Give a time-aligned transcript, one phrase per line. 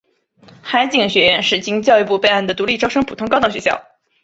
[0.63, 3.85] 海警学院是经教育部备案的独立招生普通高等学校。